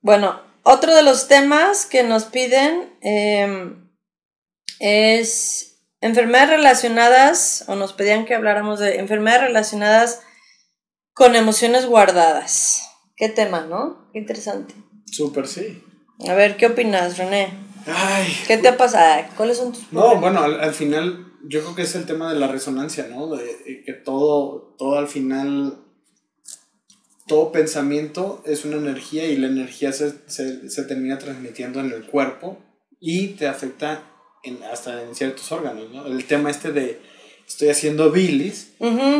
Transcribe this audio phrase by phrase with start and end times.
[0.00, 3.90] Bueno, otro de los temas que nos piden em,
[4.80, 10.22] es enfermedades relacionadas, o nos pedían que habláramos de enfermedades relacionadas
[11.12, 12.88] con emociones guardadas.
[13.16, 14.08] Qué tema, ¿no?
[14.12, 14.74] Qué interesante.
[15.06, 15.82] Súper, sí.
[16.28, 17.52] A ver, ¿qué opinas, René?
[17.86, 18.36] Ay.
[18.46, 19.24] ¿Qué te ha pasado?
[19.36, 22.38] ¿Cuáles son tus No, bueno, al, al final yo creo que es el tema de
[22.38, 23.34] la resonancia, ¿no?
[23.34, 25.84] De, de que todo, todo al final,
[27.28, 32.04] todo pensamiento es una energía y la energía se, se, se termina transmitiendo en el
[32.06, 32.58] cuerpo
[33.00, 34.02] y te afecta
[34.42, 36.06] en, hasta en ciertos órganos, ¿no?
[36.06, 37.00] El tema este de
[37.46, 38.72] estoy haciendo bilis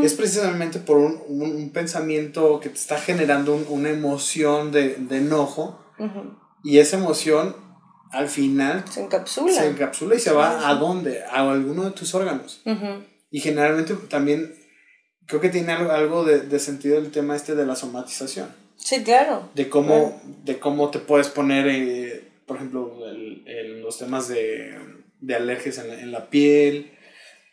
[0.05, 4.97] es precisamente por un, un, un pensamiento que te está generando un- una emoción de,
[4.97, 5.79] de enojo
[6.65, 7.55] y esa emoción
[8.11, 9.53] al final Se encapsula.
[9.53, 11.23] se encapsula y se va a dónde?
[11.25, 12.63] A alguno de tus órganos.
[13.31, 14.55] Y generalmente también
[15.29, 18.49] creo que tiene algo, de, de sentido el tema este de la somatización.
[18.77, 19.49] Sí, claro.
[19.55, 24.77] De cómo, de cómo te puedes poner, eh, por ejemplo, el- el- los temas de,
[25.21, 26.93] de alergias en la, en la piel,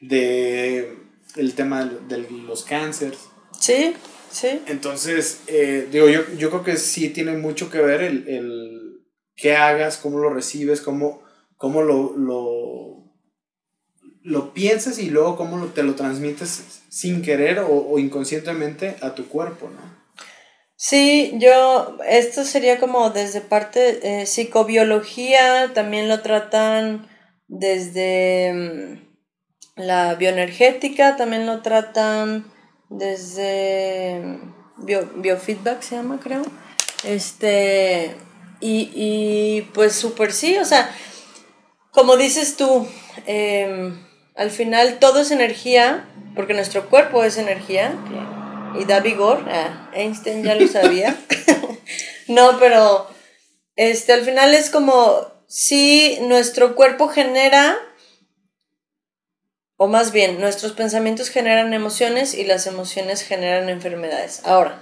[0.02, 0.98] de
[1.36, 3.20] el tema de, de los cánceres.
[3.60, 3.94] Sí,
[4.32, 4.62] sí.
[4.68, 9.02] Entonces, eh, digo, yo, yo creo que sí tiene mucho que ver el, el
[9.36, 11.24] qué hagas, cómo lo recibes, cómo,
[11.58, 12.95] cómo lo, lo,
[14.26, 19.70] lo piensas y luego cómo te lo transmites sin querer o, inconscientemente a tu cuerpo,
[19.70, 19.96] ¿no?
[20.76, 27.08] Sí, yo, esto sería como desde parte eh, psicobiología, también lo tratan
[27.48, 32.46] desde mm, la bioenergética, también lo tratan
[32.90, 36.42] desde mm, bio- biofeedback, se llama, creo.
[37.04, 38.16] Este,
[38.60, 40.90] y, y pues súper sí, o sea,
[41.92, 42.88] como dices tú,
[43.28, 44.04] em,
[44.36, 47.96] al final todo es energía, porque nuestro cuerpo es energía
[48.78, 49.46] y da vigor.
[49.48, 51.18] Ah, Einstein ya lo sabía.
[52.28, 53.08] no, pero
[53.76, 57.78] este, al final es como si nuestro cuerpo genera,
[59.78, 64.42] o más bien, nuestros pensamientos generan emociones y las emociones generan enfermedades.
[64.44, 64.82] Ahora,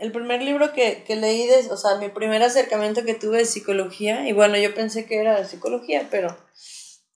[0.00, 3.44] el primer libro que, que leí, de, o sea, mi primer acercamiento que tuve de
[3.46, 6.36] psicología, y bueno, yo pensé que era de psicología, pero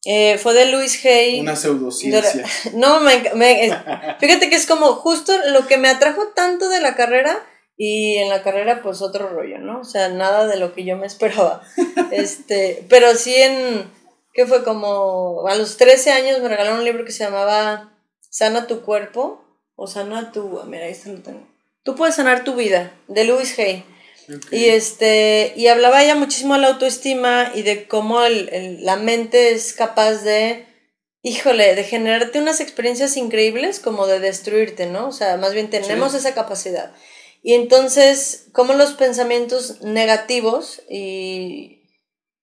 [0.06, 1.40] eh, fue de Louis Hay.
[1.40, 2.44] Una pseudociencia.
[2.74, 3.74] No, me, me- es-
[4.20, 7.44] fíjate que es como justo lo que me atrajo tanto de la carrera
[7.76, 9.80] y en la carrera pues otro rollo, ¿no?
[9.80, 11.62] O sea, nada de lo que yo me esperaba.
[12.12, 13.90] Este, pero sí en,
[14.32, 14.62] ¿qué fue?
[14.64, 17.92] Como a los 13 años me regalaron un libro que se llamaba
[18.30, 19.42] Sana tu cuerpo
[19.74, 21.46] o Sana tu, mira, ahí está lo tengo.
[21.82, 23.84] Tú puedes sanar tu vida, de Louis Hay.
[24.50, 28.96] Y este, y hablaba ella muchísimo de la autoestima y de cómo el, el- la
[28.96, 30.66] mente es capaz de,
[31.22, 35.08] híjole, de generarte unas experiencias increíbles como de destruirte, ¿no?
[35.08, 36.18] O sea, más bien tenemos Sí.
[36.18, 36.92] esa capacidad.
[37.42, 41.82] Y entonces, cómo los pensamientos negativos y,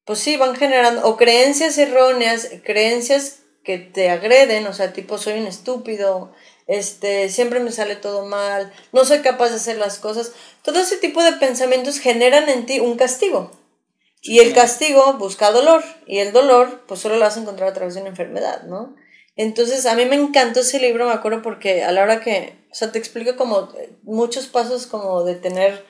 [0.05, 5.39] pues sí, van generando, o creencias erróneas, creencias que te agreden, o sea, tipo, soy
[5.39, 6.33] un estúpido,
[6.67, 10.31] este, siempre me sale todo mal, no soy capaz de hacer las cosas.
[10.61, 13.51] Todo ese tipo de pensamientos generan en ti un castigo.
[14.21, 15.83] Y el castigo busca dolor.
[16.07, 18.95] Y el dolor, pues solo lo vas a encontrar a través de una enfermedad, ¿no?
[19.35, 22.75] Entonces, a mí me encantó ese libro, me acuerdo, porque a la hora que, o
[22.75, 25.85] sea, te explica como eh, muchos pasos como de tener,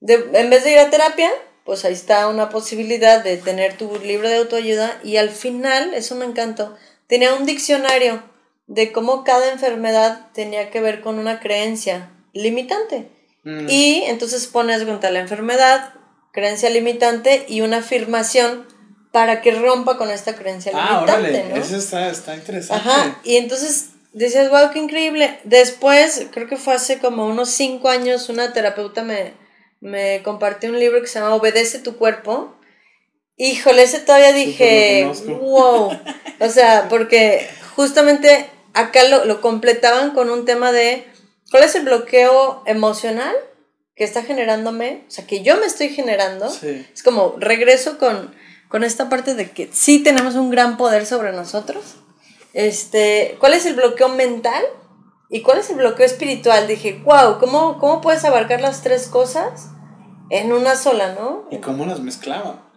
[0.00, 1.30] de, en vez de ir a terapia,
[1.64, 6.14] pues ahí está una posibilidad de tener tu libro de autoayuda y al final, eso
[6.14, 6.76] me encantó,
[7.08, 8.22] tenía un diccionario
[8.72, 13.10] de cómo cada enfermedad tenía que ver con una creencia limitante.
[13.44, 15.92] Mm, Y entonces pones cuenta la enfermedad,
[16.32, 18.66] creencia limitante y una afirmación
[19.12, 21.56] para que rompa con esta creencia ah, limitante, órale, ¿no?
[21.56, 22.88] eso está, está interesante.
[22.88, 25.38] Ajá, y entonces decías, wow, qué increíble.
[25.44, 29.34] Después, creo que fue hace como unos cinco años, una terapeuta me,
[29.80, 32.56] me compartió un libro que se llama Obedece tu cuerpo.
[33.36, 35.90] Híjole, ese todavía dije, wow.
[36.40, 41.06] O sea, porque justamente acá lo, lo completaban con un tema de
[41.50, 43.34] cuál es el bloqueo emocional
[43.94, 46.48] que está generándome, o sea, que yo me estoy generando.
[46.48, 46.86] Sí.
[46.92, 48.34] Es como regreso con,
[48.68, 51.96] con esta parte de que sí tenemos un gran poder sobre nosotros.
[52.54, 54.64] Este, ¿cuál es el bloqueo mental?
[55.28, 56.66] ¿Y cuál es el bloqueo espiritual?
[56.66, 59.68] Dije, wow, ¿cómo, cómo puedes abarcar las tres cosas
[60.30, 61.46] en una sola, no?
[61.50, 62.70] ¿Y cómo las mezclaba?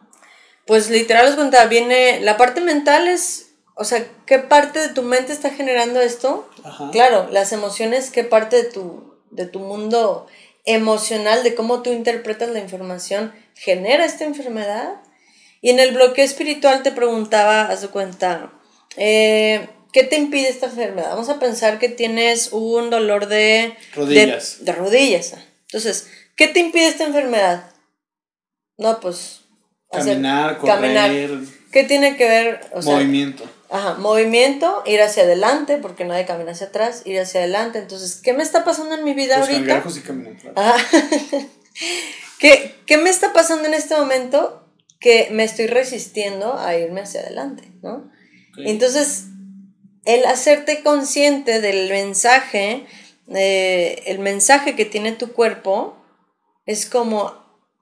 [0.66, 3.45] Pues literal os contaba, viene, la parte mental es,
[3.76, 6.50] o sea, ¿qué parte de tu mente está generando esto?
[6.64, 6.90] Ajá.
[6.92, 10.28] Claro, las emociones, ¿qué parte de tu, de tu mundo
[10.64, 15.02] emocional, de cómo tú interpretas la información, genera esta enfermedad?
[15.62, 18.54] Y en el bloqueo espiritual te preguntaba, haz de cuenta,
[18.96, 21.10] eh, ¿qué te impide esta enfermedad?
[21.10, 24.60] Vamos a pensar que tienes un dolor de Rodillas.
[24.60, 25.34] De, de rodillas.
[25.64, 26.08] Entonces,
[26.38, 27.72] ¿qué te impide esta enfermedad?
[28.78, 29.42] No, pues...
[29.92, 31.32] Caminar, correr.
[31.72, 32.62] ¿Qué tiene que ver?
[32.84, 33.44] movimiento.
[33.70, 37.80] Ajá, movimiento, ir hacia adelante, porque nadie camina hacia atrás, ir hacia adelante.
[37.80, 39.84] Entonces, ¿qué me está pasando en mi vida Los ahorita?
[40.06, 40.56] caminan, claro.
[42.40, 44.66] ¿Qué, ¿Qué me está pasando en este momento
[45.00, 48.12] que me estoy resistiendo a irme hacia adelante, ¿no?
[48.58, 49.26] Entonces,
[50.06, 52.86] el hacerte consciente del mensaje,
[53.30, 55.98] eh, el mensaje que tiene tu cuerpo,
[56.66, 57.34] es como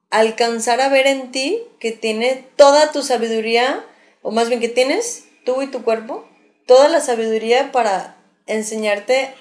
[0.10, 3.86] alcanzar a ver en ti que tiene toda tu sabiduría,
[4.22, 6.28] o más bien que tienes tú y tu cuerpo,
[6.68, 8.18] toda la sabiduría para
[8.48, 9.34] enseñarte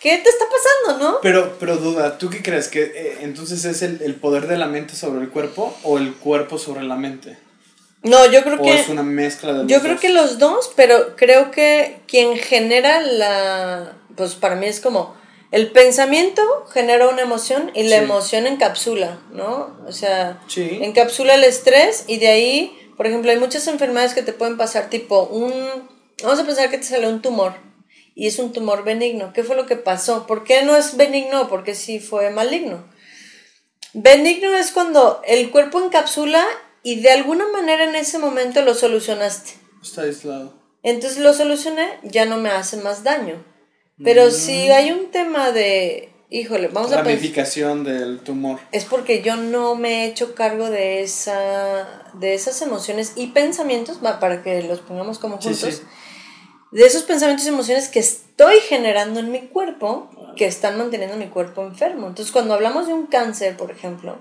[0.00, 0.44] qué te está
[0.84, 1.18] pasando, ¿no?
[1.22, 2.68] Pero, pero duda, ¿tú qué crees?
[2.68, 6.14] ¿Que eh, entonces es el, el, poder de la mente sobre el cuerpo o el
[6.14, 7.38] cuerpo sobre la mente?
[8.02, 8.78] No, yo creo ¿O que...
[8.80, 13.00] es una mezcla de los Yo creo que los dos, pero creo que quien genera
[13.00, 13.96] la...
[14.16, 15.14] Pues para mí es como...
[15.52, 16.42] El pensamiento
[16.72, 18.02] genera una emoción y la Sí.
[18.04, 19.76] emoción encapsula, ¿no?
[19.86, 20.78] O sea, Sí.
[20.82, 24.90] encapsula el estrés y de ahí, por ejemplo, hay muchas enfermedades que te pueden pasar,
[24.90, 25.52] tipo un...
[26.22, 27.54] Vamos a pensar que te salió un tumor
[28.14, 29.32] y es un tumor benigno.
[29.34, 30.26] ¿Qué fue lo que pasó?
[30.26, 31.48] ¿Por qué no es benigno?
[31.48, 32.84] Porque sí fue maligno.
[33.92, 36.44] Benigno es cuando el cuerpo encapsula
[36.82, 39.52] y de alguna manera en ese momento lo solucionaste.
[39.82, 40.54] Está aislado.
[40.82, 43.44] Entonces lo solucioné, ya no me hace más daño.
[44.02, 46.10] Pero si hay un tema de,
[46.40, 48.58] híjole, vamos a Ramificación del tumor.
[48.72, 53.98] es porque yo no me he hecho cargo de esa, de esas emociones y pensamientos,
[53.98, 55.82] para que los pongamos como Sí, juntos, sí.
[56.72, 61.28] de esos pensamientos y emociones que estoy generando en mi cuerpo, que están manteniendo mi
[61.28, 62.08] cuerpo enfermo.
[62.08, 64.18] Entonces, cuando hablamos de un cáncer, por ejemplo,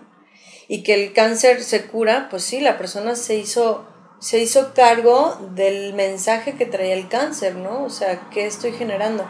[0.67, 3.85] y que el cáncer se cura, pues sí, la persona se hizo,
[4.19, 7.83] se hizo cargo del mensaje que traía el cáncer, ¿no?
[7.83, 9.25] O sea, ¿qué estoy generando?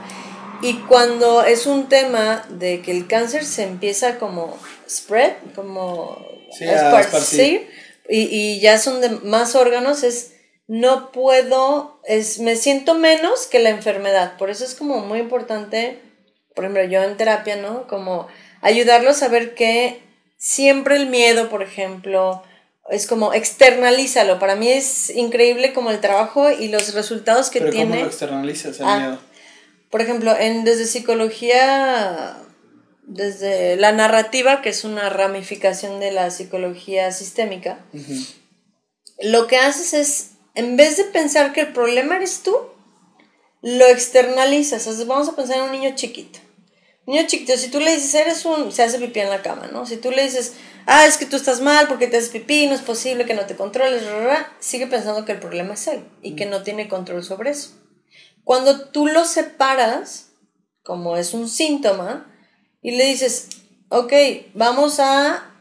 [0.65, 4.57] Y cuando es un tema de que el cáncer se empieza como
[4.89, 6.17] spread, como
[6.57, 7.69] Sí, a esparcir,
[8.09, 10.31] y, y ya son de más órganos, es
[10.67, 14.37] no puedo, es, me siento menos que la enfermedad.
[14.37, 15.99] Por eso es como muy importante,
[16.55, 17.85] por ejemplo, yo en terapia, ¿no?
[17.87, 18.27] Como
[18.61, 19.99] ayudarlos a ver que
[20.37, 22.41] siempre el miedo, por ejemplo,
[22.89, 24.39] es como externalízalo.
[24.39, 28.01] Para mí es increíble como el trabajo y los resultados que Pero ¿cómo tiene.
[28.01, 28.97] lo externalizas el Ah.
[28.99, 29.19] miedo?
[29.95, 32.35] Por ejemplo, en, desde psicología,
[33.03, 37.79] desde la narrativa, que es una ramificación de la psicología sistémica,
[39.21, 42.57] lo que haces es, en vez de pensar que el problema eres tú,
[43.61, 44.85] lo externalizas.
[44.85, 46.39] O sea, vamos a pensar en un niño chiquito.
[47.05, 49.85] Niño chiquito, si tú le dices, eres un, se hace pipí en la cama, ¿no?
[49.85, 50.55] Si tú le dices,
[50.87, 53.45] ah, es que tú estás mal porque te haces pipí, no es posible que no
[53.45, 56.63] te controles, ra, ra, ra", sigue pensando que el problema es él y que no
[56.63, 57.84] tiene control sobre eso.
[58.45, 60.29] Cuando tú lo separas,
[60.83, 62.31] como es un síntoma,
[62.81, 63.49] y le dices,
[63.89, 64.13] ok,
[64.53, 65.51] vamos a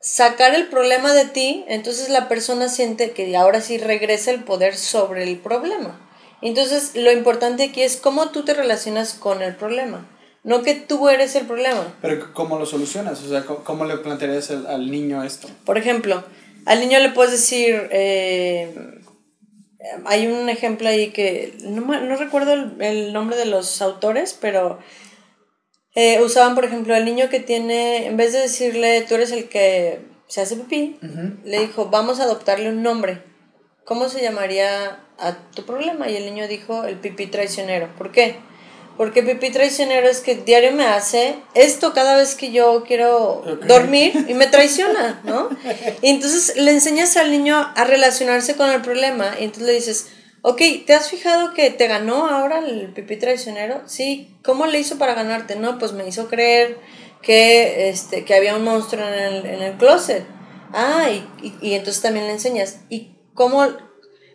[0.00, 4.76] sacar el problema de ti, entonces la persona siente que ahora sí regresa el poder
[4.76, 6.00] sobre el problema.
[6.42, 10.10] Entonces lo importante aquí es cómo tú te relacionas con el problema,
[10.42, 11.94] no que tú eres el problema.
[12.02, 13.22] Pero ¿cómo lo solucionas?
[13.22, 15.48] O sea, ¿cómo, le plantearías al, al niño esto?
[15.64, 16.24] Por ejemplo,
[16.66, 19.00] al niño le puedes decir, eh,
[20.04, 24.78] hay un ejemplo ahí que no, no recuerdo el, el nombre de los autores, pero
[25.94, 29.48] eh, usaban, por ejemplo, el niño que tiene, en vez de decirle, tú eres el
[29.48, 30.98] que se hace pipí,
[31.44, 33.22] le dijo, vamos a adoptarle un nombre.
[33.84, 36.08] ¿Cómo se llamaría a tu problema?
[36.08, 37.94] Y el niño dijo, el pipí traicionero.
[37.98, 38.36] ¿Por qué?
[38.96, 44.26] Porque pipí traicionero es que diario me hace esto cada vez que yo quiero dormir
[44.28, 45.48] y me traiciona, ¿no?
[46.02, 50.06] Y entonces le enseñas al niño a relacionarse con el problema y entonces le dices,
[50.42, 53.82] ok, ¿te has fijado que te ganó ahora el pipí traicionero?
[53.86, 55.56] Sí, ¿cómo le hizo para ganarte?
[55.56, 56.78] No, pues me hizo creer
[57.22, 60.24] que, este, que había un monstruo en el, en el closet.
[60.72, 63.66] Ah, y, y, y entonces también le enseñas, ¿y cómo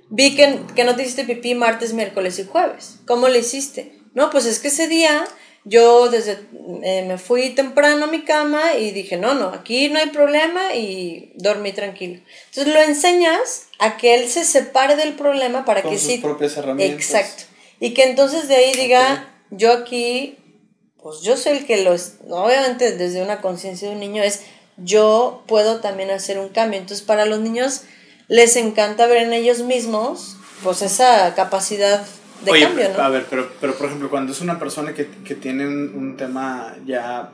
[0.10, 3.00] vi que, que no te hiciste pipí martes, miércoles y jueves?
[3.06, 3.97] ¿Cómo le hiciste?
[4.18, 5.28] No, pues es que ese día
[5.64, 6.40] yo desde
[6.82, 10.74] eh, me fui temprano a mi cama y dije, no, no, aquí no hay problema
[10.74, 12.20] y dormí tranquilo.
[12.50, 16.18] Entonces lo enseñas a que él se separe del problema para Con que sus sí.
[16.18, 17.06] propias herramientas.
[17.06, 17.44] Exacto.
[17.80, 20.40] Y que entonces de ahí diga, yo aquí,
[21.00, 24.42] pues yo soy el que lo es, obviamente desde una conciencia de un niño es,
[24.78, 26.80] yo puedo también hacer un cambio.
[26.80, 27.84] Entonces para los niños
[28.30, 32.04] les encanta ver en ellos mismos, pues esa capacidad
[32.44, 33.04] de Oye, cambio, ¿no?
[33.04, 36.18] a ver, pero, pero por ejemplo, cuando es una persona que, que tiene un, un
[36.18, 37.32] tema ya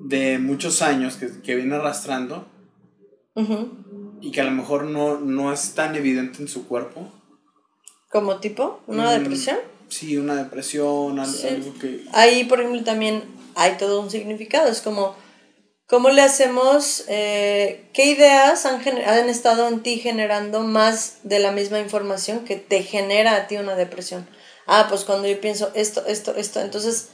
[0.00, 2.46] de muchos años que, que viene arrastrando
[3.34, 4.18] Ujú.
[4.20, 7.10] y que a lo mejor no, no es tan evidente en su cuerpo.
[8.10, 9.56] Como tipo, una Mm, depresión.
[9.88, 11.46] Sí, una depresión, Sí.
[11.48, 12.04] algo que...
[12.12, 14.68] Ahí, por ejemplo, también hay todo un significado.
[14.68, 15.14] Es como
[15.86, 17.04] ¿Cómo le hacemos?
[17.08, 22.56] Eh, ¿Qué ideas han, han estado en ti generando más de la misma información que
[22.56, 24.26] te genera a ti una depresión?
[24.66, 27.08] Ah, pues cuando yo pienso esto, esto, esto, entonces,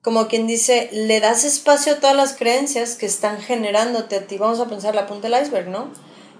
[0.00, 4.38] como quien dice, le das espacio a todas las creencias que están generándote a ti.
[4.38, 5.92] Vamos a pensar la punta del iceberg, ¿no?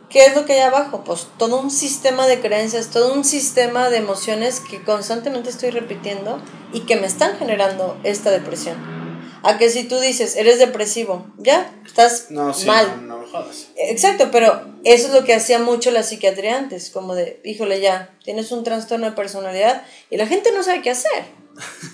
[0.09, 1.05] ¿Qué es lo que hay abajo?
[1.05, 6.40] Pues todo un sistema de creencias, todo un sistema de emociones que constantemente estoy repitiendo
[6.73, 9.06] y que me están generando esta depresión.
[9.47, 13.07] A que si tú dices, eres depresivo, ya, estás No, sí, mal.
[13.07, 13.69] no, no me jodas.
[13.76, 18.11] Exacto, pero eso es lo que hacía mucho la psiquiatría antes, como de, híjole, ya,
[18.25, 21.25] tienes un trastorno de personalidad y la gente no sabe qué hacer.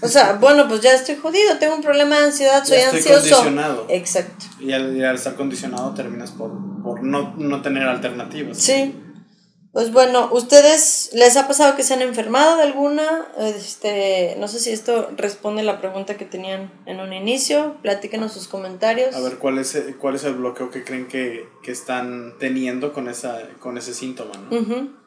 [0.00, 2.99] O sea, bueno, pues ya estoy jodido, tengo un problema de ansiedad, soy Ya estoy
[3.12, 3.42] ansioso.
[3.42, 3.87] condicionado.
[3.90, 4.47] Exacto.
[4.61, 6.50] Y al, y al estar condicionado terminas por,
[6.82, 8.56] por no, no tener alternativas.
[8.59, 8.94] Sí.
[9.73, 13.26] Pues bueno, ¿ustedes les ha pasado que se han enfermado de alguna?
[13.38, 17.76] Este, no sé si esto responde a la pregunta que tenían en un inicio.
[17.81, 19.14] Platíquenos sus comentarios.
[19.17, 22.93] A ver, ¿cuál es, el- cuál es el bloqueo que creen que, que están teniendo
[22.93, 24.33] con, esa, con ese síntoma?
[24.50, 25.01] ¿no?